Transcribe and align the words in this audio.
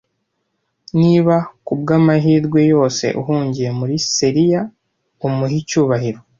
Niba 0.99 1.35
kubwamahirwe 1.65 2.59
yose 2.73 3.05
uhungiye 3.21 3.69
muri 3.79 3.95
Celia, 4.15 4.61
umuhe 5.27 5.55
icyubahiro. 5.61 6.19